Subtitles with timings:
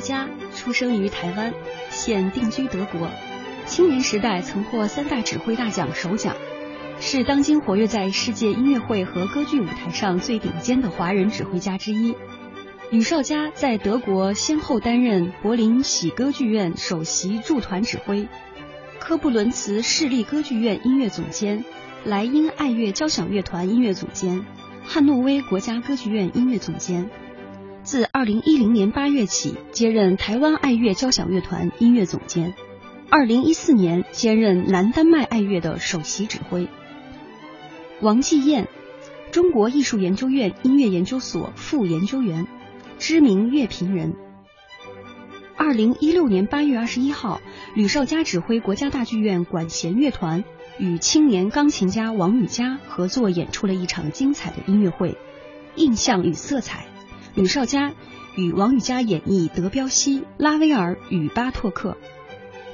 [0.00, 1.52] 佳出生于台湾，
[1.90, 3.08] 现定居德国。
[3.66, 6.34] 青年时代曾获三大指挥大奖首奖，
[6.98, 12.16] 是当今活跃在世界音乐会和歌剧舞台上最顶尖的华人指挥家之一。
[12.90, 18.26] 吕绍佳在德国先后担任柏林喜歌剧院首席驻团指挥、
[18.98, 21.64] 科布伦茨市立歌剧院音乐总监、
[22.04, 24.44] 莱茵爱乐交响乐团音乐总监、
[24.84, 27.08] 汉诺威国家歌剧院音乐总监。
[27.82, 32.54] 自2010年8月起，接任台湾爱乐交响乐团音乐总监。
[33.10, 36.68] 2014年兼任南丹麦爱乐的首席指挥。
[38.00, 38.68] 王继燕，
[39.32, 42.46] 中国艺术研究院音乐研究所副研究员，
[42.98, 44.14] 知名乐评人。
[45.56, 47.40] 2016年8月21号，
[47.74, 50.44] 吕绍佳指挥国家大剧院管弦乐团
[50.78, 55.12] 与青年钢琴家王羽佳合作演出了一场精彩的音乐会
[55.76, 56.84] 《印象与色彩》。
[57.34, 57.92] 吕绍佳
[58.36, 61.96] 与王羽佳演绎德彪西、拉威尔与巴托克。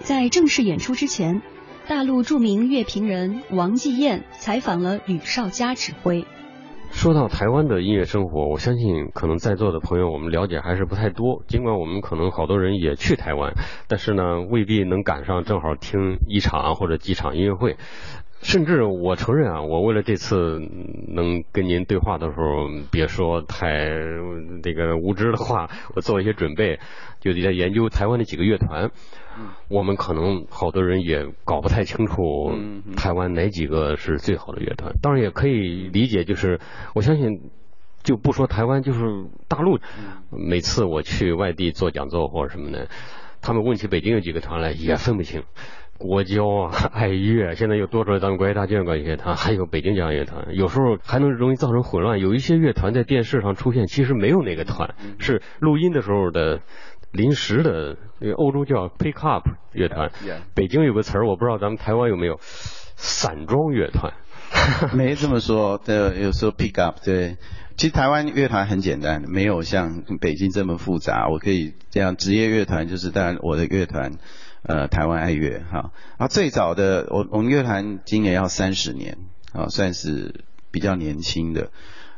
[0.00, 1.42] 在正式演出之前，
[1.88, 6.24] 大陆著名乐评人王继燕采访了吕绍佳指挥。
[6.92, 11.42] 说到台湾的音乐生活，我相信可能在座的朋友我们了解还是不太多。
[11.46, 13.52] 尽管我们可能好多人也去台湾，
[13.88, 17.76] 但是呢，未必能赶上正好听一场或者几场音乐会。
[18.42, 20.60] 甚至我承认啊，我为了这次
[21.08, 23.88] 能跟您对话的时候，别说太
[24.62, 26.78] 这个无知的话，我做一些准备，
[27.20, 28.90] 就在研究台湾的几个乐团。
[29.68, 32.52] 我们可能好多人也搞不太清楚
[32.96, 34.94] 台湾哪几个是最好的乐团。
[35.02, 36.58] 当然也可以理解，就是
[36.94, 37.50] 我相信，
[38.02, 39.00] 就不说台湾，就是
[39.48, 39.78] 大陆，
[40.30, 42.88] 每次我去外地做讲座或者什么的，
[43.42, 45.42] 他们问起北京有几个团来，也分不清。
[45.98, 52.18] 国交啊，爱乐，现在又多出来咱们国家大剧院管乐团，还有北京交响乐团，有时候还能容易造成混乱。
[52.20, 56.60] 有一些乐团在电视上出现，其实没有那个团，是录音的时候的
[57.12, 57.96] 临时的。
[58.18, 60.10] 那个欧洲叫 pick up 乐团，
[60.54, 64.14] 北京有个词儿，我不知道咱们台湾有没有散装乐团。
[64.94, 67.36] 没这么说，的有时候 pick up 对。
[67.76, 71.28] 其实台湾乐团很简单，没有像北京这么复杂。
[71.28, 74.12] 我可以这样，职业乐团就是当然我的乐团。
[74.68, 79.16] 呃，台湾爱乐哈，啊，最早的我我们乐团今年要三十年，
[79.52, 80.40] 啊，算是
[80.72, 81.70] 比较年轻的。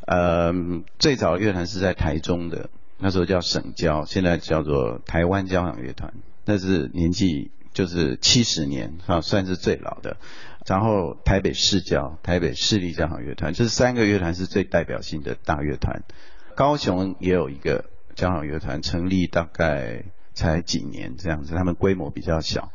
[0.06, 0.54] 呃，
[0.98, 6.14] 最早乐团是在台中的，那时候叫省交，现在叫做台湾交响乐团，
[6.46, 10.16] 那是年纪就是七十年，啊，算是最老的。
[10.64, 16.02] 然后台北市交，台北市立交响乐团，这三个乐团是最代表性的大乐团。
[16.54, 17.84] 高雄也有一个
[18.14, 20.04] 交响乐团，成立大概。
[20.38, 22.70] 才几年这样子，他们规模比较小。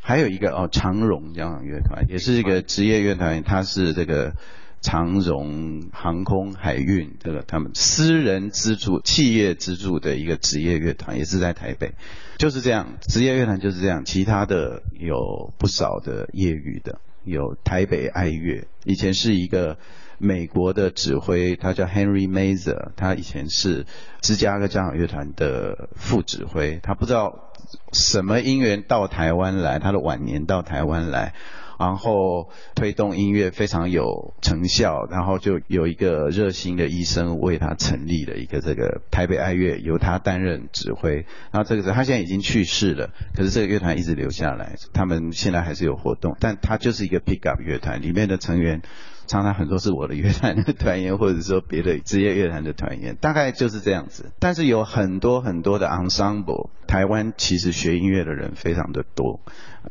[0.00, 4.34] 还有一个哦，长荣交响乐团，也是一个职业乐团，它是这个
[4.80, 11.92] 长荣航空海运这个他们私人资助、企业资助的一个职业乐团，也是在台北。
[12.38, 14.04] 就是这样，职业乐团就是这样。
[14.04, 19.76] 其他的有不少的业余的，有台北爱乐，以前是一个。
[20.18, 23.86] 美国的指挥，他叫 Henry Mazer，他以前是
[24.20, 26.80] 芝加哥交响乐团的副指挥。
[26.82, 27.52] 他不知道
[27.92, 31.34] 什么因缘到台湾来，他的晚年到台湾来，
[31.78, 41.26] 然后推动音乐非常有成效，然后就有一个热心的医生为他成立了一个这个台北爱乐，由他担任指挥。
[41.52, 48.82] 然后这个是他现在已经去世了，可是这个乐团一直留下来，他们现在还是有活动，但他就是一个 pick up 乐团里面的成员。
[49.28, 54.32] 常常很多是我的乐团的团员，或者说别的职业乐团的团员，大概就是这样子。
[54.40, 59.40] 但是有很多很多的 ensemble，台湾其实学音乐的人非常的多，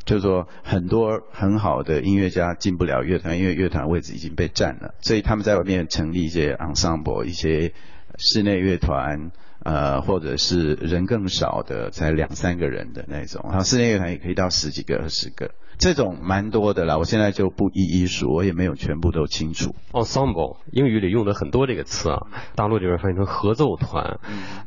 [0.04, 7.74] 就是说很多很好的音乐家进不了乐团，因为乐团位置已经被占了，所以他们在外面成立一些 ensemble，一些
[8.18, 9.32] 室内乐团，
[9.64, 15.52] 呃，或者是人更少的，才两三个人的那种，然后室内乐团也可以到十几个、二十个。
[15.78, 19.76] 这种蛮多的啦，我现在就不一一数，我也没有全部都清楚。
[19.92, 24.20] Ensemble 英语里用的很多这个词啊，大陆这边翻译成合奏团，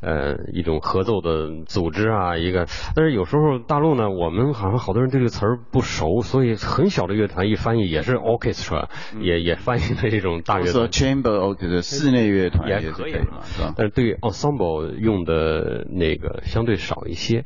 [0.03, 2.67] 呃，一种合奏的组织啊，一个。
[2.95, 8.89] 但是有时候大陆呢，我们好像好多人对这个词儿不熟，所以很小的乐团一翻译也是 orchestra，
[9.21, 10.89] 也也翻译成这种大乐团。
[10.89, 13.75] chamber orchestra 室内乐团也可以嘛，是吧？
[13.77, 17.45] 但是对 ensemble 用的那个相对少一些。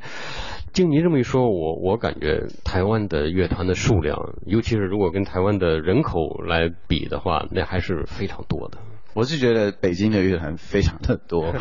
[0.72, 8.78] 经您这么一说，我我感觉台湾的乐团的数量，尤其是如果跟台湾的人口来比的话，那还是非常多的。
[9.14, 11.54] 我是觉得北京的乐团非常的多，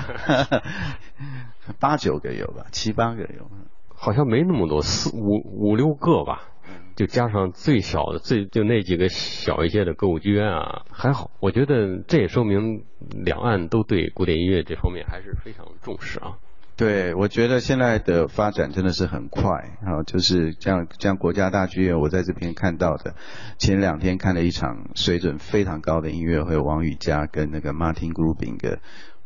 [1.80, 3.52] 八九个有吧，七八个有，
[3.94, 6.50] 好像没那么多，四五五六个吧，
[6.96, 11.30] 就加上最小的最就那几个小一些的歌舞剧院啊，还好。
[11.40, 12.86] 我觉得这也说明
[13.24, 16.40] 两岸都对古典音乐这方面还是非常重视啊。
[16.76, 23.14] 对，我觉得现在的发展真的是很快，哈，就是像像国家大剧院，我在这边看到的，
[23.60, 28.80] 前两天看了一场水准非常高的音乐会，王羽佳跟那个 Martin Grubing 的，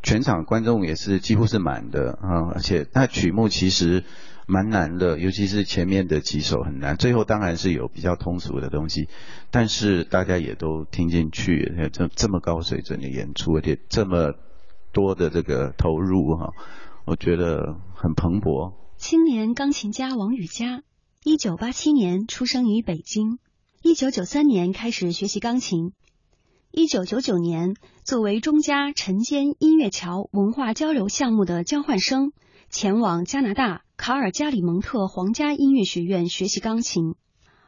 [0.03, 4.03] 全场观众也是几乎是满的啊，而且那曲目其实
[4.45, 9.07] 蛮难的，尤其是前面的几首很难，最后当然是有比较通俗的东西，
[9.51, 14.33] 但是大家也都听进去，这这么高水准的演出，而且这么
[14.91, 16.53] 多的这个投入哈。
[17.07, 18.73] 我觉得很蓬勃。
[18.97, 20.83] 青年钢琴家王羽佳，
[21.23, 23.39] 一九八七年出生于北京，
[23.81, 25.93] 一九九三年开始学习钢琴，
[26.69, 32.33] 一九九九年作为中加晨间音乐桥文化交流项目的交换生，
[32.69, 37.15] 前往加拿大卡尔加里蒙特皇家音乐学院学习钢琴。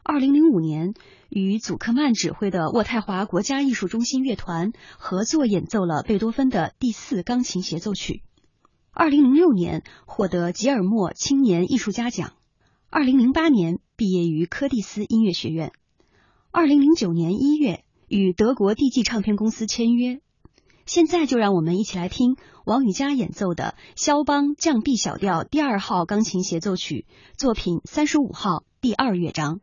[0.03, 0.95] 二零零五年
[1.30, 8.21] 与祖克曼指挥的渥太华国家艺术中心乐团合作演奏了贝多芬的第四钢琴协奏曲。
[9.00, 12.34] 二零零六年获得吉尔莫青年艺术家奖，
[12.90, 15.72] 二零零八年毕业于柯蒂斯音乐学院，
[16.51, 20.19] 二零零九年一月与德国 DG 唱片公司签约。
[20.86, 22.36] 现在就让我们一起来听
[22.66, 27.06] 王羽佳演奏的肖邦降 B 小调第二号钢琴协奏曲
[27.38, 29.62] 作品三十五号第二乐章。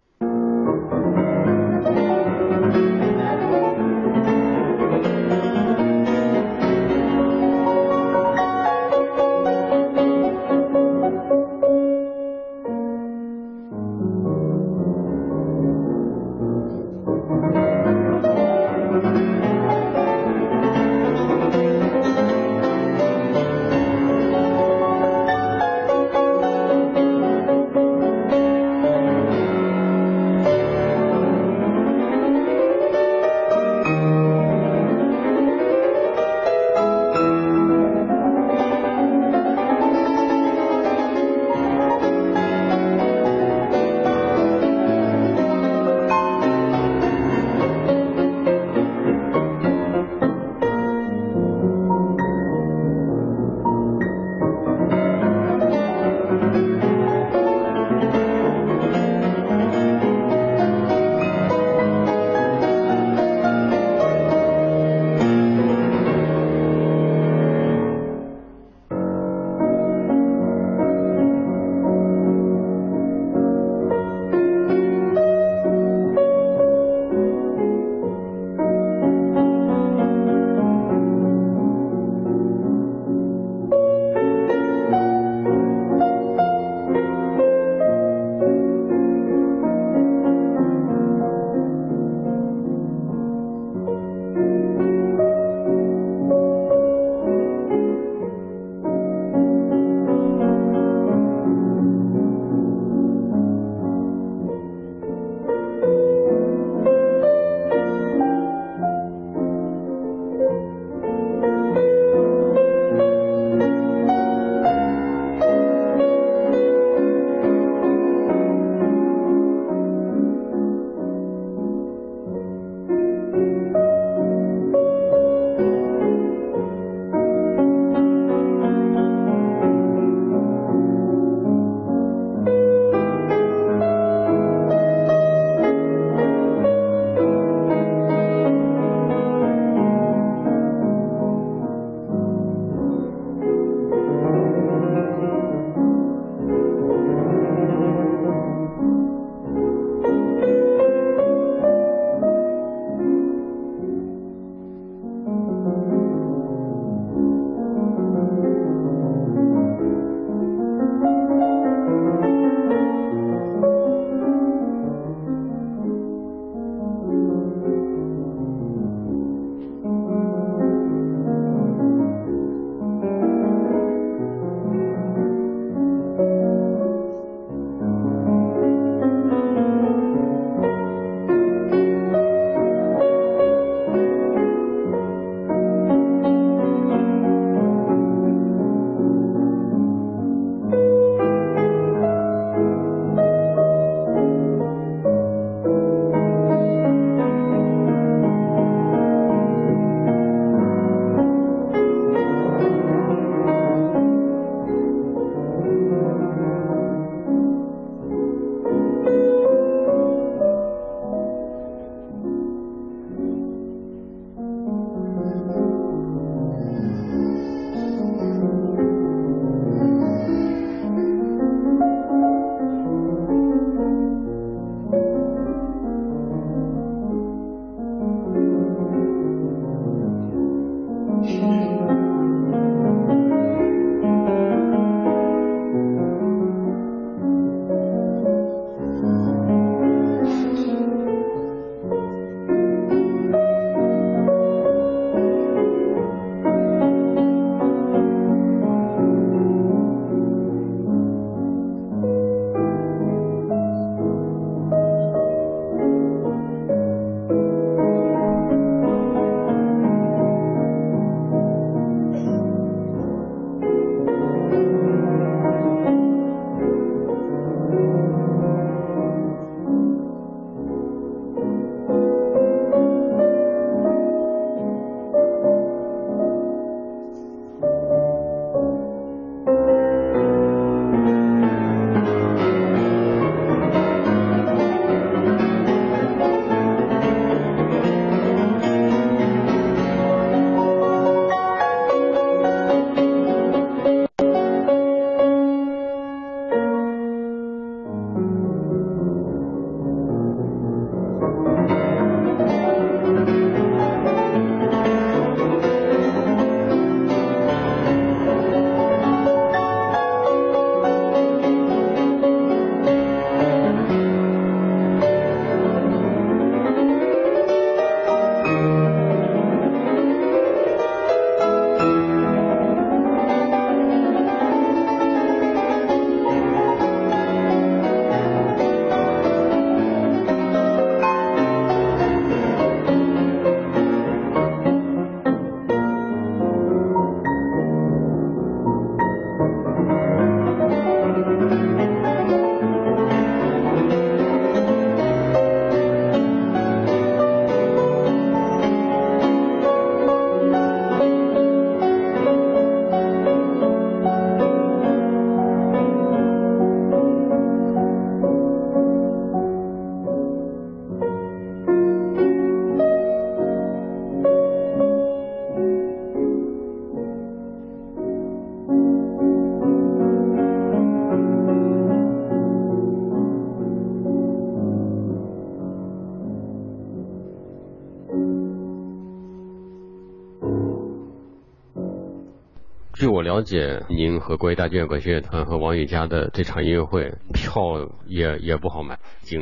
[383.37, 388.99] 了解您和国际大剧院管弦乐团和王羽佳的这场音乐会，票也也不好买。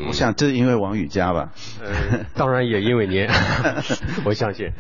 [0.09, 1.53] 我想这是因为王羽佳吧？
[1.81, 3.29] 呃，当然也因为您，
[4.27, 4.73] 我相信。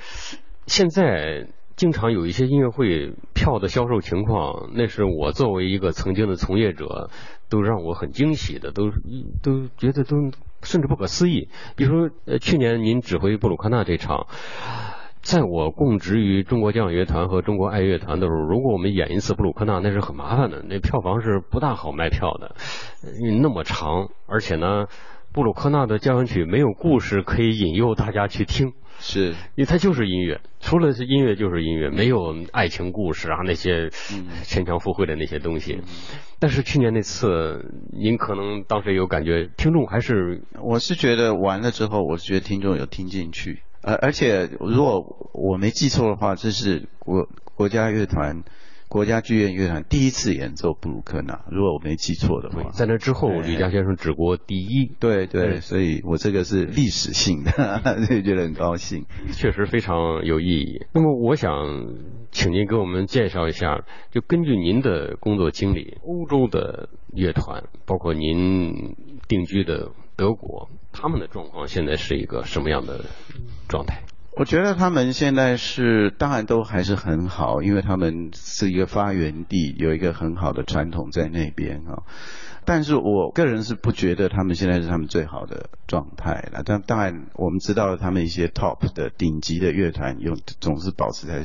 [0.66, 7.08] 现在经常有一些音乐会票的销售情况，那是我作为一个曾经的从业者，
[7.48, 8.90] 都让我很惊喜的，都
[9.44, 10.16] 都觉得都
[10.62, 11.48] 甚至不可思议。
[11.76, 14.26] 比如说，呃，去年您指挥布鲁克纳这场。
[15.24, 22.54] 在我供职于中国交响乐团和中国爱乐团的时候，如果我们演一次布鲁克纳，那是很麻烦的，那票房是不大好卖票的，
[23.40, 24.84] 那么长，而且呢，
[25.32, 33.88] 布鲁克纳的交响曲没有故事可以引诱大家去听，是，因为它就是音乐，除了是音乐就是音乐，没有爱情故事啊那些
[34.42, 35.80] 牵强附会的那些东西。
[36.38, 43.62] 但是去年那次，您可能当时有感觉，听众还是，我是觉得完了之后，我是觉得听众有听进去。
[43.84, 48.42] 呃，而且如果我没记错的话，这是国国家乐团、
[48.88, 51.44] 国家剧院乐团第一次演奏布鲁克纳。
[51.50, 54.90] 如果我没记错的话，在那之后，吕嘉先生只国第一。
[54.98, 57.52] 对对，所以我这个是历史性的，
[58.08, 59.04] 就觉得很高兴。
[59.32, 60.86] 确实非常有意义。
[60.94, 61.52] 那么，我想
[62.30, 68.96] 请您给我们介绍一下，就根据您的工作经历，欧洲的乐团，包括您
[69.28, 70.68] 定居的德国。
[70.92, 73.04] 他们的状况现在是一个什么样的
[73.68, 74.02] 状态？
[74.36, 82.02] 我觉得他们现在是，当然都还是很好，因为他们是一个发源地，有一个很好的传统在那边啊。
[82.64, 86.62] 但是我个人是不觉得他们现在是他们最好的状态了。
[86.64, 91.44] 但当然，我们知道他们一些 top 的顶级的乐团，用总是保持在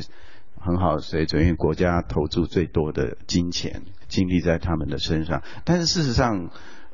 [0.60, 5.44] 很好的水准，因为国家投注最多的金钱精力在他们的身上。
[5.64, 6.50] 但是事实上，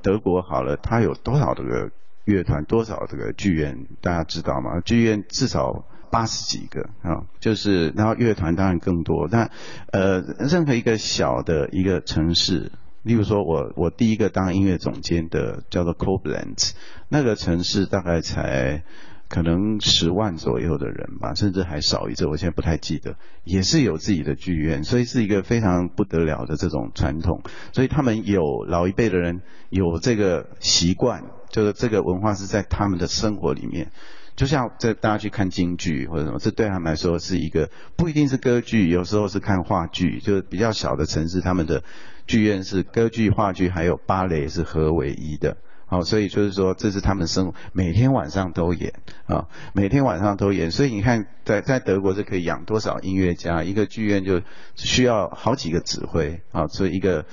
[0.06, 1.90] 德国好了，它有多少这个？
[2.26, 4.82] 乐团多少这个剧院大家知道吗？
[4.84, 9.28] 剧院至少八十几个啊，就是然后乐团当然更多。
[9.30, 9.52] 但
[9.92, 12.72] 呃，任何一个小的一个城市，
[13.04, 16.72] 例如说我我第一个当音乐总监的叫做 Koblenz，
[17.10, 18.84] 那个城市大概才。
[19.28, 23.16] 可能十万左右的人吧，甚至还少一些，我现在不太记得。
[23.44, 27.42] 也是有自己的剧院，所以是一个非常不得了的这种传统。
[27.74, 33.92] 所以他们有老一辈的人有这个习惯，就是这个文化是在他们的生活里面。
[34.36, 41.84] 就像这大家去看京剧或者什么，这对他们来说是一个不一定是歌剧，有时候是看话剧，就是比较小的城市，他们的
[42.28, 45.56] 剧院是歌剧、话剧还有芭蕾是合为一的。
[45.88, 48.94] 好，所以就是说，这是他们生每天晚上都演
[49.28, 50.72] 啊，每天晚上都演。
[50.72, 53.64] 所以你看，在在德国是可以养多少音乐家？
[53.64, 54.42] 一个剧院就
[54.76, 57.26] 需要好几个指挥啊，所以一个。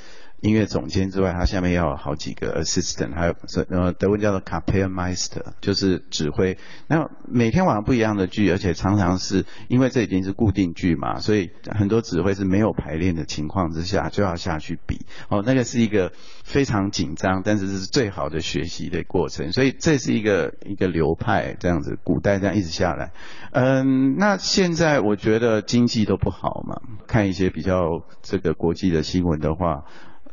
[0.42, 3.34] 音乐总监之外，他下面要有好几个 assistant，还有
[3.68, 6.58] 呃德文叫做 Kapellmeister，就是指挥。
[6.88, 15.06] 那每天晚上不一样的剧，而且常常是因为这已经是固定剧嘛，所以很多指挥是没有排练的情况之下就要下去比。
[15.28, 16.10] 哦，那个是一个
[16.42, 19.52] 非常紧张，但是是最好的学习的过程。
[19.52, 23.12] 所以这是一个一个流派这样子，古代这样一直下来。
[23.52, 29.84] 嗯，那现在我觉得经济都不好嘛，看一些比较这个国际的新闻的话。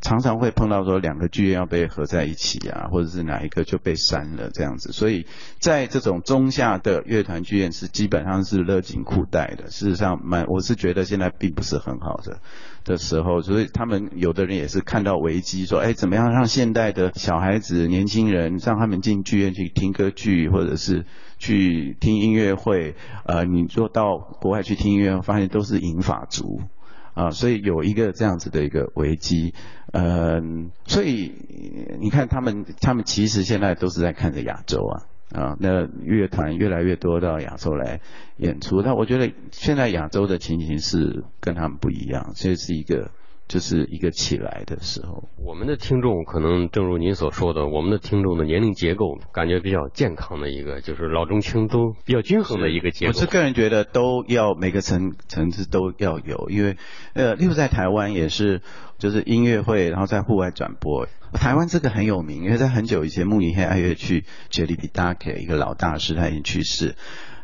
[0.02, 5.26] 常常会碰到说两个剧院要被合在一起啊，或者是哪一个就被删了这样子，所以
[5.60, 9.70] 在这种中下的乐团剧院是基本上是勒紧裤带的。
[9.70, 12.40] 事实上，蛮我是觉得现在并不是很好的
[12.86, 21.06] 的时候，所以他们有的人也是看到危机，说哎，怎么样让现代的小孩子、年轻人让他们进剧院去听歌剧，或者是
[21.38, 22.96] 去听音乐会？
[23.26, 26.62] 呃，你说到国外去听音乐，发现都是银发族。
[27.20, 29.54] 啊，所以有一个这样子的一个危机，
[29.92, 31.34] 嗯，所以
[32.00, 38.00] 你看他们，他们其实现在都是在看着亚洲啊，啊，那乐团越来越多到亚洲来
[38.38, 43.12] 演出，但我觉得现在亚洲的情形是跟他们不一样，这是一个。
[43.50, 53.10] 就是一个起来的时候，我们的听众可能正如您所说的，我们的听众的年龄结构感觉比较健康的一个，就是老中青都比较均衡的一个结构。
[53.10, 56.78] 我是个人觉得都要每个层层次都要有，因为
[57.14, 58.62] 呃，例如在台湾也是，
[59.00, 61.08] 就是音乐会，然后在户外转播。
[61.34, 66.96] 台湾这个很有名，因为在很久以前，慕尼黑爱乐区杰里比达克一个老大师他已经去世。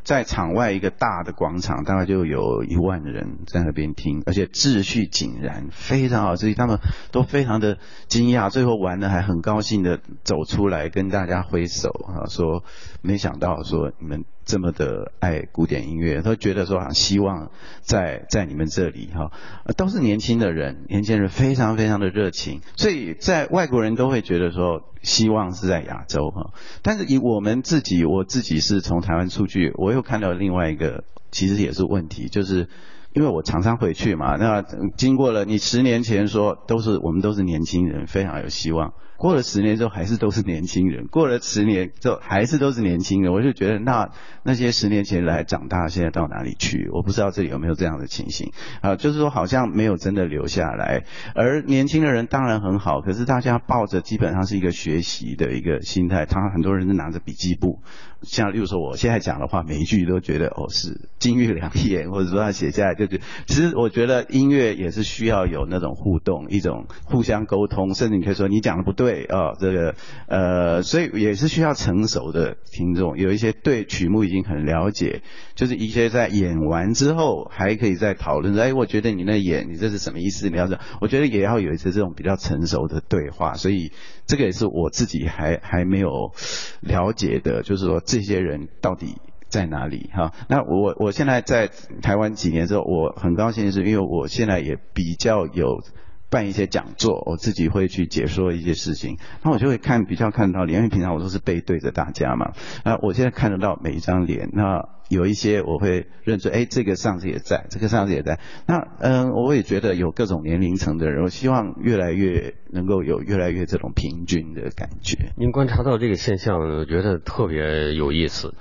[0.05, 6.79] 在场外一个大的广场，大概就有一万人在那边听，而且秩序井然，非常好，所以他们
[7.11, 12.63] 都非常的惊讶，最后玩的还很高兴的走出来跟大家挥手啊，说
[13.01, 14.23] 没想到说你们。
[14.45, 19.31] 这么的爱古典音乐，都觉得说啊，希望在在你们这里哈，
[19.75, 26.53] 都是年轻的人，年轻人非常非常的热情，所以在外国人都会觉得说，希望是在亚洲哈。
[26.83, 32.69] 但是以我们自己，我自己是从台湾出去，我又看到另外一个，其实也是问题，就是
[33.13, 34.63] 因为我常常回去嘛，那
[34.95, 38.93] 经过了你十年前说都是我们都是年轻人，非常有希望。
[39.17, 43.31] 过了十年之后，还是都是年轻人；过了十年之后，还是都是年轻人。
[43.31, 44.09] 我就觉得，那
[44.43, 46.89] 那些十年前来长大，现在到哪里去？
[46.91, 48.51] 我不知道这里有没有这样的情形
[48.81, 48.95] 啊？
[48.95, 51.05] 就是说，好像没有真的留下来。
[51.33, 57.81] 而年轻的人当然很好，可是大家抱着基本上是一个学习的一个心态，他很多人是拿着笔记簿。
[58.25, 63.21] 像例如说，我现在讲的话，每一句都觉得哦是金玉良言，或者说他写下来就是。
[63.45, 69.95] 其实我觉得音乐也是需要有那种互动，一种互相沟通，甚至你可以说你讲的不对啊，这个
[70.27, 75.21] 呃，所以也是需要成熟的听众，有一些对曲目已经很了解，
[75.55, 80.49] 就是一些在演完之后还可以再讨论说，哎，我觉得你那演你这是什么意思？
[80.49, 83.91] 你要说，我觉得也要有一次这种比较成熟的对话，所以
[84.25, 86.33] 这个也是我自己还还没有
[86.81, 88.01] 了解的，就是说。
[88.15, 89.17] 这些人到底
[89.49, 90.09] 在哪里？
[90.13, 91.69] 哈，那我我现在在
[92.01, 95.83] 台湾几年之后，我很高兴的是，因为我现在也比较有
[96.29, 102.53] 办一些讲座，我自己会去解说一些事情，那我就会看比较看到脸，因为平常我都是背对着大家嘛，
[102.85, 112.55] 那我现在看得到每一张脸，那有一些我会认出，哎，这个上次也在，这个上次也在，那嗯，我也觉得有各种年龄层的人，我希望越来越。
[112.75, 115.31] 能够有越来越这种平均的感觉。
[115.37, 118.53] 您观察到这个现象，我觉得特别有意思。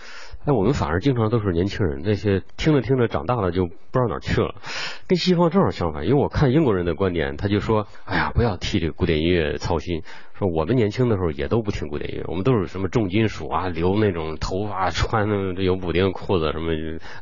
[0.44, 4.54] 哎，我们反而经常都是年轻人，那些听着听着长大了就不知道哪儿去了。
[5.08, 10.02] 跟西方正好相反，因为我看英国人的观点，他就说：“哎呀，不要替这个古典音乐操心。”
[10.36, 16.72] 说我们年轻的时候也都不听古典音乐，我们都是什么重金属啊，留那种头发，穿那有补丁裤子，什么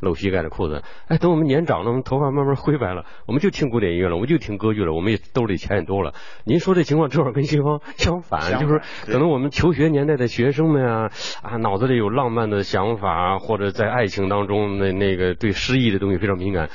[0.01, 0.83] 露膝盖的裤子。
[1.09, 6.15] 哎，等我们年长了，我们头发慢慢灰白了，我们就听古典音乐了，我们就听歌剧了，我们也兜里钱也多了。
[6.45, 11.11] 您说这情况正好跟西方相反，就是可能我们求学年代的学生们啊，
[11.43, 16.71] 啊脑子里有浪漫的想法，或者在爱情当中那那个对诗意的东西非常敏感。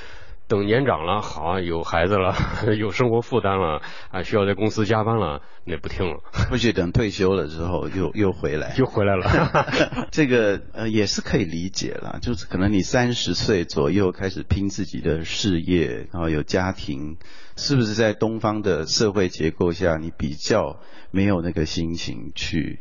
[0.47, 2.33] 等年长了，好有孩子了，
[2.79, 3.81] 有生活负担了，
[4.11, 6.21] 啊，需要在公司加班了，那不听了。
[6.49, 10.07] 或许等退休了之后，又又回来，又回来了。
[10.09, 17.17] 这个呃也是可以理解了，就是可能你三十岁左右开始拼自己的事业，然后有家庭，
[17.57, 20.79] 是不是在东方的社会结构下，你比较
[21.11, 22.79] 没有那个心情去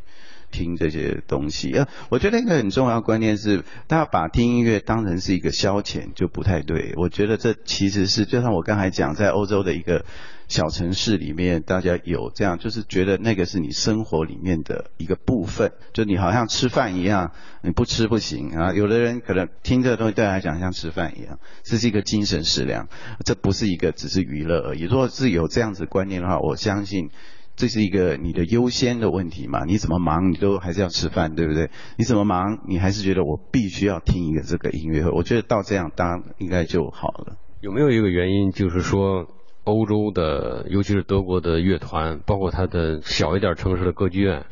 [0.50, 1.72] 听这些东西。
[1.72, 6.94] 呃，我觉得一个很重要的观念是，大家把听音乐当成是一个消遣就不太对。
[6.96, 10.04] 我觉得这其实是就像我刚才讲，在欧洲的一个。
[10.48, 17.32] 小城市里面，大家有这样，就是觉得那个是你生活里面的一个部分，就你好像吃饭一样，
[17.62, 18.72] 你不吃不行啊。
[18.72, 22.86] 有的人可能听这个东西对他来讲像吃饭一样，这是一个精神食粮，
[23.24, 24.82] 这不是一个只是娱乐而已。
[24.82, 27.10] 如果是有这样子观念的话，我相信
[27.56, 29.64] 这是一个你的优先的问题嘛。
[29.64, 31.70] 你怎么忙，你都还是要吃饭，对不对？
[31.98, 35.10] 你怎么忙，你还是觉得我必须要听一个这个音乐会。
[35.10, 37.36] 我觉得到这样，当应该就好了。
[37.60, 39.26] 有没有一个原因，就是说？
[39.66, 44.46] 欧洲的，尤其是德国的乐团，包括它的小一点城市的歌剧院，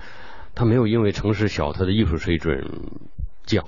[0.57, 2.69] 它没有因为城市小，它的艺术水准
[3.47, 3.65] 降。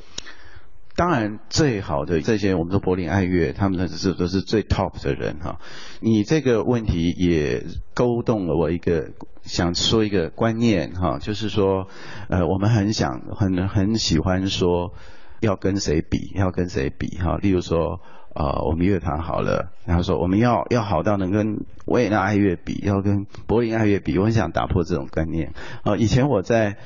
[0.97, 5.61] 当然，最好的这些，我们说柏林爱乐，他们的是都是最 top 的人哈。
[6.01, 9.11] 你这个问题也勾动了我一个
[9.43, 11.87] 想说一个观念哈，就是说，
[12.29, 14.95] 呃，我们很想很很喜欢说
[15.41, 17.37] 要跟谁比，要跟谁比哈。
[17.37, 18.01] 例如说。
[18.39, 24.19] 呃，我们乐团好了，然后说我们要要好到能跟维也纳爱乐比，要跟柏林爱乐比。
[24.19, 25.55] 我很想打破这种观念。
[25.85, 26.77] 啊，以前我在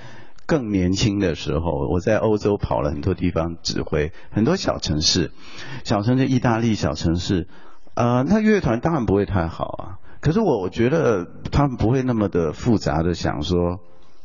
[0.51, 5.31] 更年轻的时候，我在欧洲跑了很多地方指挥，很多小城市，
[5.85, 7.47] 小城市意大利小城市，
[7.95, 9.83] 呃，那乐团当然不会太好啊。
[10.21, 13.79] 可是我我觉得他们不会那么的复杂的想说。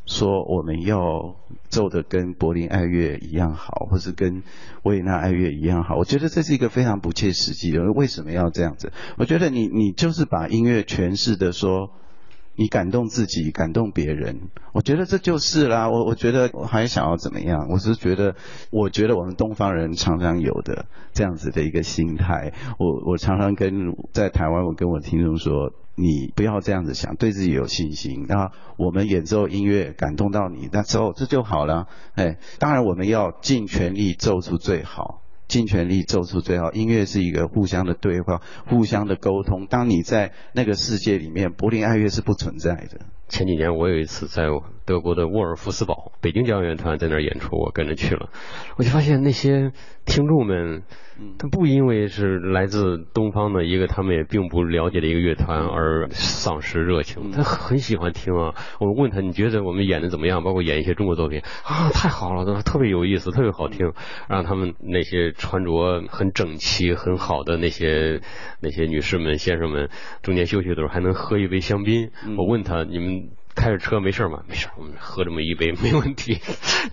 [0.08, 1.34] 说我们要
[1.68, 4.44] 奏的跟柏林爱乐一样好，或是跟
[4.84, 7.92] 维也纳爱乐一样好，我觉得这是一个非常不切实际的。
[7.92, 8.92] 为什么要这样子？
[9.18, 11.90] 我觉得你你就是把音乐诠释的说，
[12.56, 15.90] 你感动自己，感动别人，我觉得这就是啦。
[15.90, 17.68] 我我觉得我还想要怎么样？
[17.70, 18.36] 我是觉得，
[18.72, 22.54] 我觉得我们东方人常常有的这样子的一个心态。
[22.80, 25.74] 我我常常跟在台湾，我跟我听众说。
[25.98, 28.26] 你不要这样子想，对自己有信心。
[28.28, 31.88] 那我们演奏音乐感动到你，那之后这就好了。
[32.16, 36.72] 哎，当然我们要尽全力奏出最好，尽全力做出最好。
[36.72, 39.68] 音乐是一个互相的对话，互相的沟通。
[39.70, 43.02] 当你在那个世界里面，柏林爱乐是不存在的。
[43.28, 44.48] 前几年我有一次在
[44.86, 48.30] 德国的沃尔夫斯堡，北京交响乐团在那儿演出，我跟着去了，
[48.78, 49.72] 我就发现那些
[50.06, 50.84] 听众们。
[51.40, 58.54] 他不因为是来自东方的一个他们也并不了解的一个乐团而丧失热情，他很喜欢听啊。
[58.82, 60.44] 我问他你觉得我们演的怎么样？
[60.44, 63.94] 包括演一些中国作品啊，太好了，特别有意思，特别好听。
[64.28, 68.20] 让他们那些穿着很整齐、很好的那些
[68.60, 69.90] 那些女士们、先生们，
[70.22, 72.12] 中间休息的时候还能喝一杯香槟。
[72.38, 73.25] 我问他你们。
[73.56, 74.44] 开着车没事吗？
[74.48, 76.40] 没事，我们喝这么一杯 没问题。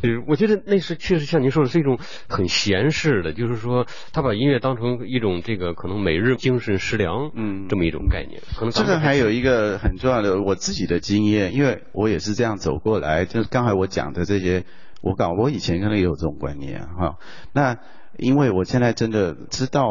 [0.01, 1.99] 就 是我觉得那是确实像您说的，是一种
[2.29, 8.41] 很闲适的，就是说他把音乐当成一种这个可能每日精神食粮，嗯，这么一种概念。
[8.57, 13.25] 可能这个还有一个很重要的我自己的经验，因为我也是这样走过来。
[13.25, 14.65] 就是刚才我讲的这些，
[15.03, 17.17] 我搞我以前可能也有这种观念哈。
[17.53, 17.77] 那
[18.19, 19.89] 因为我现在真的知道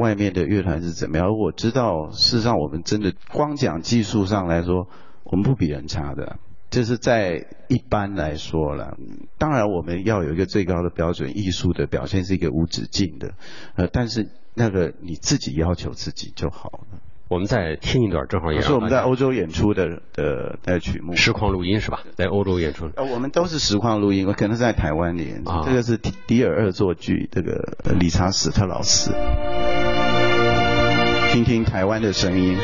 [0.00, 4.88] 外面的乐团是怎么样，我知道事实上我们真的光讲技术上来说。
[5.30, 6.38] 我们不比人差的，
[6.70, 8.96] 就是在一般来说了。
[9.38, 13.32] 当然，我们要有一个最高的标准，艺术的表现是一个无止境的。
[13.76, 16.98] 呃，但是那个你自己要求自己就好了。
[17.28, 21.14] 我们再听一段，正好也是我们在欧洲演出的的的曲目。
[21.14, 22.00] 实况录音是吧？
[22.16, 22.90] 在欧洲演出。
[22.96, 25.46] 呃，我们都是实况录音，我可能是在台湾演。
[25.46, 25.62] 啊。
[25.66, 29.10] 这个是迪尔二作剧，这个理查史特老师。
[31.30, 32.56] 听听台湾的声音。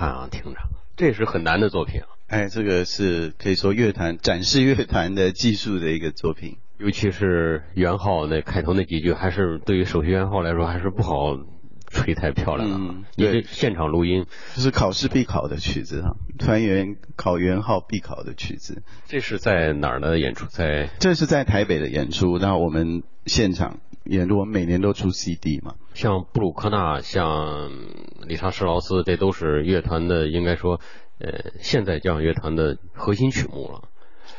[0.00, 0.28] 撼啊！
[0.30, 0.60] 听着，
[0.96, 2.08] 这是很难的作品啊。
[2.26, 11.38] 哎，这个是可以说乐团展示乐团的技术的一个作品，尤其是元号那开头那几句，还是对于首席元号来说还是不好。
[11.92, 18.84] 吹太漂亮了，嗯，对，现场录音，这是考试必考的曲子哈，团员考元号必考的曲子。
[19.08, 20.46] 这是在哪儿的演出？
[20.46, 22.38] 在这是在台北的演出。
[22.38, 23.80] 那我们现场
[24.10, 25.76] 演出，我们每年都出 CD 嘛。
[25.94, 27.70] 像布鲁克纳，像
[28.26, 30.80] 理查施劳斯，这都是乐团的，应该说，
[31.18, 33.88] 呃，现代交响乐团的核心曲目了。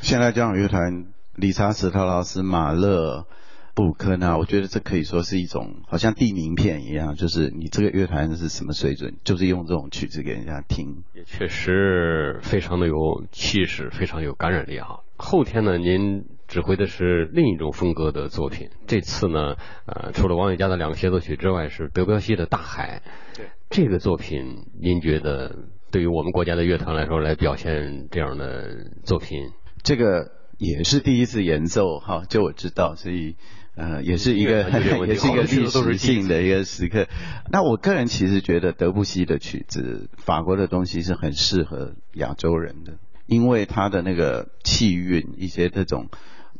[0.02, 1.06] 现代交响乐团，
[1.36, 3.26] 理查史特劳斯、马勒。
[3.74, 11.06] 布鲁克纳，我觉得这可以说是一种好像递名片一样，就是你这个乐团是什么水准，就是用这种曲子给人家听。
[11.16, 15.04] 也确实非常的有气势，非常有感染力哈。
[15.16, 23.02] 后天呢，您指挥的是另一种风格的作品，这次呢，呃，除了王羽佳的两个协奏曲之外，是德彪西的《大海》。
[23.38, 23.46] 对。
[23.70, 25.56] 这个作品，您觉得
[25.92, 33.38] 对于我们国家的乐团来说，来表现这样的作品，这个也是第一次演奏哈，就我知道，所以。
[33.74, 34.70] 呃，也是一个，
[35.08, 37.08] 也是一个历史性的一个时刻。
[37.50, 46.10] 那我个人其实觉得德布西的曲子，法国的东西是很适合亚洲人的，因为他的那个气韵，一些这种，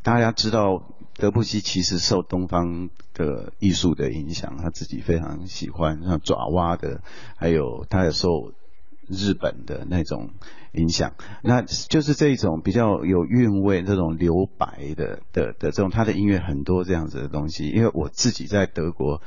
[0.02, 0.82] 大家知道
[1.14, 7.02] 德布西其实受东方的艺术的影响，他自己非常喜欢像爪哇的，
[7.36, 8.52] 还有他也受。
[9.08, 10.30] 日本的那种
[10.72, 17.68] 影响，那就是这种比较有韵味、这种留白的的的这种，他的音乐很多这样子的东西。
[17.68, 19.20] 因为我自己在德国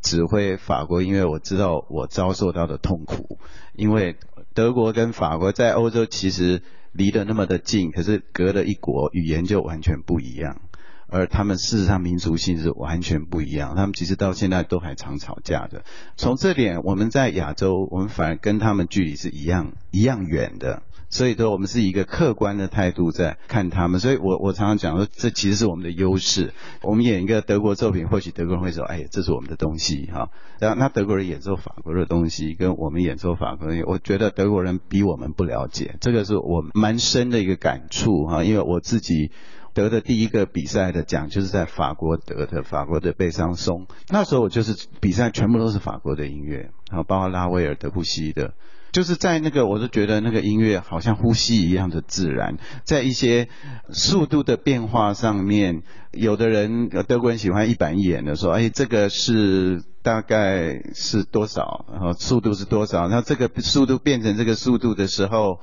[0.00, 3.38] 指挥法国音乐，我知道我遭受到的痛苦。
[3.74, 4.16] 因为
[4.54, 6.62] 德国跟法国在欧洲其实
[6.92, 10.62] 离得那么的近，可是隔了一国，语言就完全不一样。
[11.10, 15.82] 而他们事实上民族性是完全不一样，他们其实到现在都还常吵架的。
[16.16, 20.82] 从这点，我们在亚洲，我们反而跟他们距离是一样一样远的。
[21.10, 24.00] 所以说，我们是一个客观的态度在看他们。
[24.00, 26.52] 所以我我常常讲说，这其实是我们的优势。
[26.82, 35.96] 我们演一个德国作品，或许德国人会说：“哎，这是我们的东西。”哈，然后那德国人演奏法国的东西，跟我们演奏法国的，我觉得德国人比我们不了解。
[36.00, 39.30] 这个是我蛮深的一个感触哈，因为我自己。
[39.74, 43.86] 得的第一个比赛的奖就是在法国得的，法国的贝桑松。
[44.08, 48.54] 那时候我就是比赛全部都是法国的音乐，然后包括拉威尔、德布西的，
[48.92, 53.48] 就是在那个我都觉得那个音乐好像呼吸一样的自然，在一些
[53.90, 65.60] 速度的变化上面，有的人德国人喜欢一板一眼的说，哎，这个是大概是多少，然后速度是多少，然后这个速度变成这个速度的时候。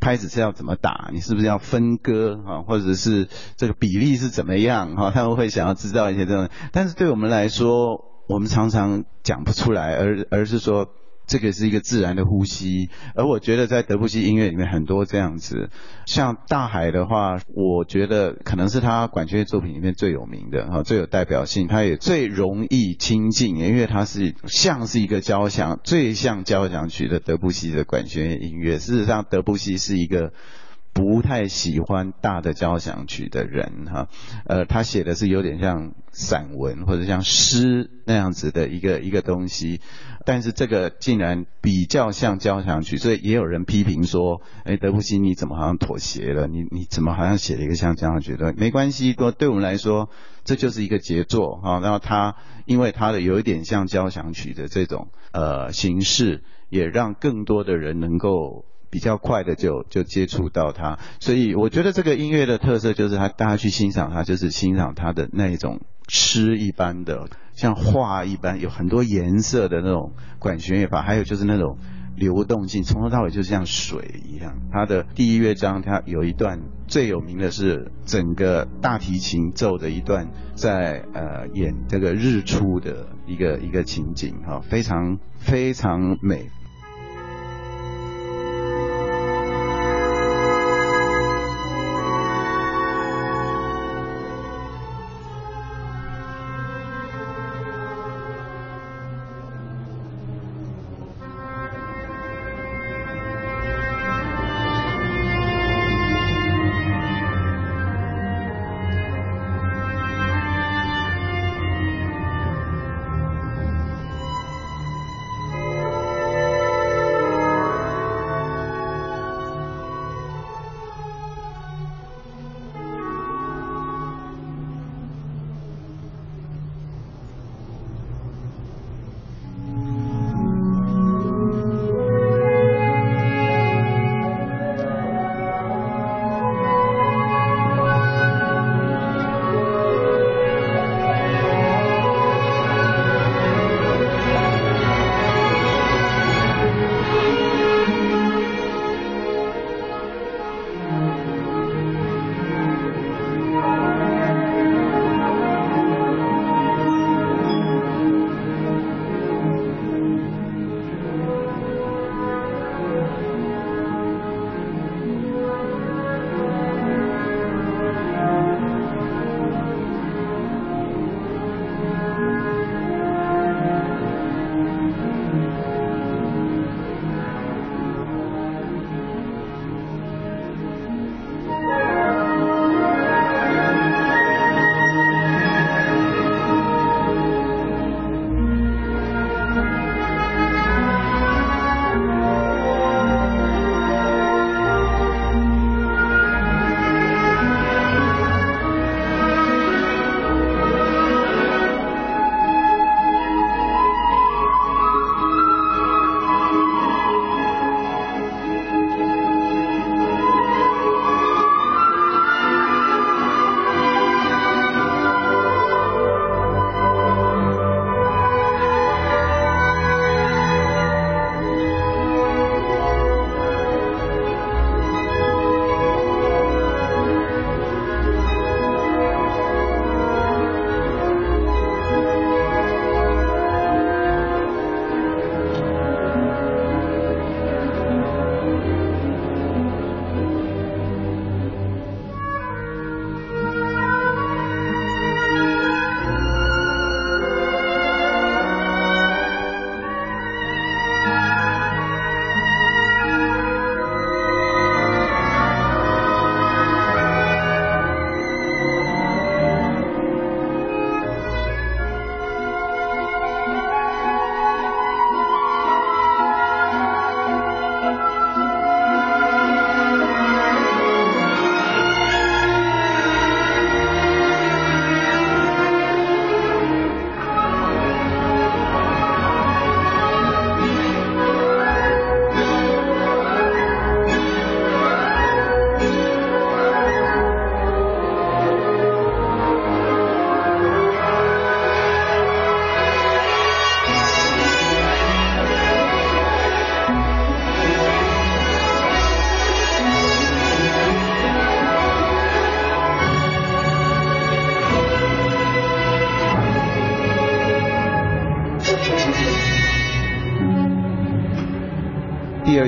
[0.00, 1.10] 拍子是要怎么打？
[1.12, 2.62] 你是不是要分割啊？
[2.62, 4.94] 或者是这个比例是怎么样？
[4.94, 6.48] 哈，他们会想要知道一些这种。
[6.70, 10.88] 但是对我们来说，我们常常讲不出来，而而是说。
[11.28, 15.70] 这个是一个自然的呼吸，而我觉得在德布西音乐里面很多这样子，
[16.06, 28.78] 像大海的话，我觉得可能是他管弦乐作品里面最有名的哈，最有代表性，他也最容易亲近，因为它是像是一个交响，最像交响曲的德布西的管弦乐音乐。
[28.78, 30.32] 事实上，德布西是一个。
[30.94, 34.08] 不太喜欢大的交响曲的人哈，
[34.46, 39.80] 呃，他写的是有点像散文或者像诗那样子的一个一个东西，
[40.28, 46.46] 但是这个竟然比较像交响曲，所以也有人批评说，哎，德布西你怎么好像妥协了？
[46.46, 48.52] 你你怎么好像写了一个像交响曲的？
[48.52, 50.10] 没关系，对对我们来说，
[50.44, 51.80] 这就是一个杰作哈。
[51.80, 52.36] 然后他
[52.66, 58.66] 因为他的有一点像交响曲的这种呃形式，也让更多的人能够。
[58.90, 71.76] 比较快的就就接触到它，所以我觉得这个音乐的特色就是它，大家去欣赏它，就是欣赏它的那一种诗一般的，像画一般，有很多颜色的那种管弦乐法，还有就是那种
[72.16, 74.54] 流动性，从头到尾就像水一样。
[74.72, 86.48] 它的第一乐章，它有一段最有名的是整个大提琴奏的一段，在呃演这个日出的一个一个情景，哈，非常非常美。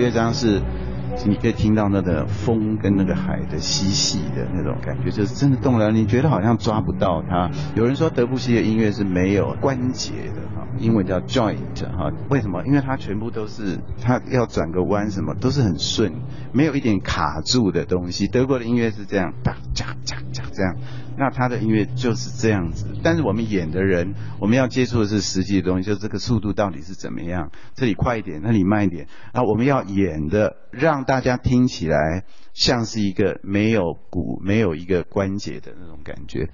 [0.01, 0.61] 乐章是。
[1.27, 5.91] 你可以听到那个风跟那个海的嬉戏的那种感觉，就是真的动了。
[5.91, 7.51] 你觉得好像抓不到它。
[7.75, 11.59] 有人说德布西的音乐是没有关节的哈，英文叫 joint
[11.95, 12.11] 哈。
[12.31, 12.65] 为什么？
[12.65, 16.13] 因为它全部都是，它要转个弯什么都是很顺，
[16.55, 18.29] 没有一点卡住的东西。
[18.29, 20.77] 德国的音乐是这样，哒哒哒哒这样。
[21.21, 27.51] 那他的音乐就是这样子，但是我们演的人，我们要接触的是实际的东西，就是这个速度到底是怎么样？
[27.75, 29.07] 这里快一点，那里慢一点。
[29.35, 36.49] 那我们要演的，让大家听起来像是一个没有骨、没有一个关节的那种感觉。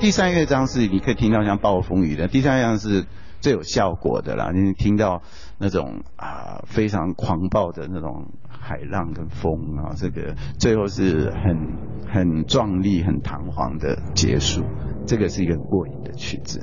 [0.00, 3.04] 第三乐章是你可以听到像暴风雨的，第三乐章是
[3.40, 5.22] 最有效果的啦，你听到
[5.58, 14.64] 那种啊非常狂暴的那种海浪跟风啊，这个最后是很很壮丽、很堂皇的结束，
[15.06, 16.60] 这个是一个过瘾的曲子。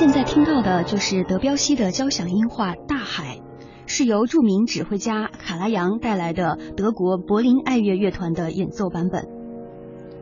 [0.00, 3.36] 现在听到的就是德彪西的交响音画《大海》，
[3.84, 9.28] 是由著名指挥家卡拉扬带来的德国柏林爱乐乐团的演奏版本。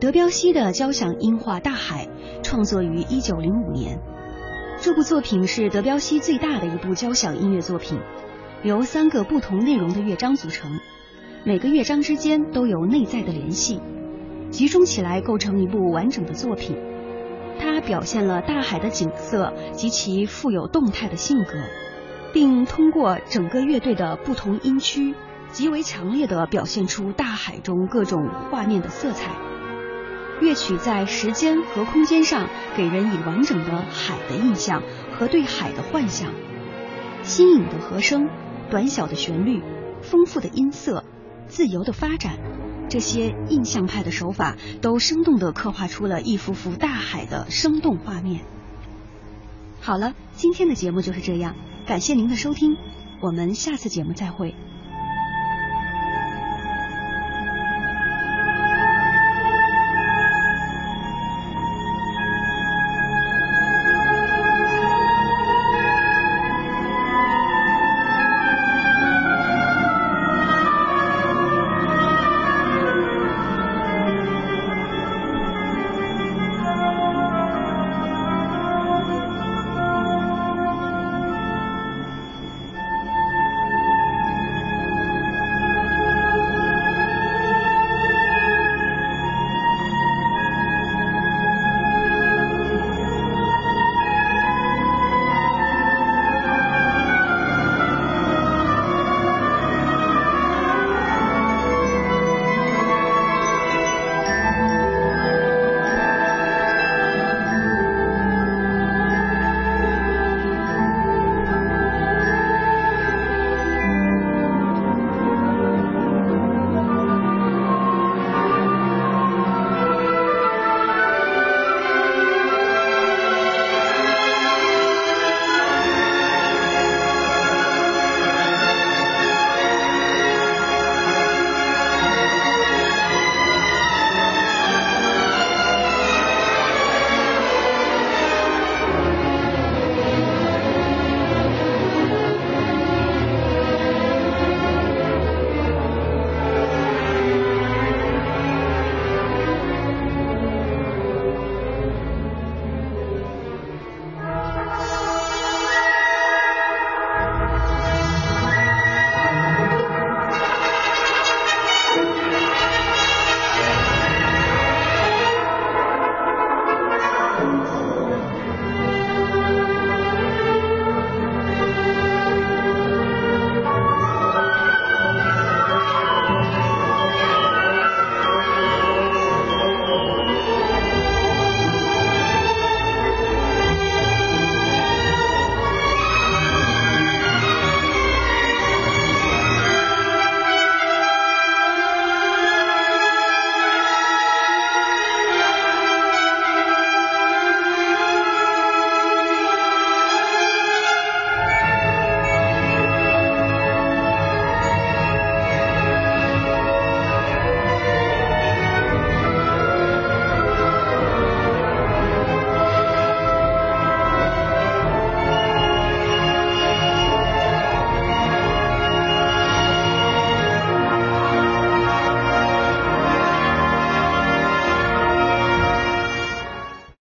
[0.01, 2.09] 德彪西的交响音画《大海》
[2.43, 4.01] 创作于1905年，
[4.81, 7.99] 这部作品是德彪西最大的一部交响音乐作品，
[8.63, 10.69] 由三个不同内容的乐章组成，
[11.45, 13.79] 每个乐章之间都有内在的联系，
[14.51, 16.75] 集中起来构成一部完整的作品。
[17.59, 21.53] 它表现了大海的景色及其富有动态的性格，
[22.33, 25.13] 并通过整个乐队的不同音区，
[25.51, 29.35] 极为强烈地表现出大海中各种画面的色彩。
[30.39, 32.47] 乐曲在时间和空间上
[32.77, 34.81] 给人以完整的海的印象
[35.11, 36.31] 和对海的幻想。
[37.23, 38.29] 新颖的和声、
[38.69, 39.61] 短小的旋律、
[40.01, 41.03] 丰富的音色、
[41.47, 42.37] 自由的发展。
[42.89, 48.41] 这些印象派的手法都生动地刻画出了一幅幅大海的生动画面。
[49.79, 52.75] 好了，今天的节目就是这样，感谢您的收听，
[53.21, 54.55] 我们下次节目再会。